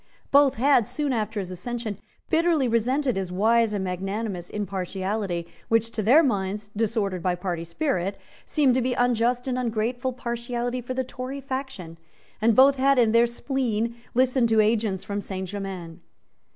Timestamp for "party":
7.35-7.63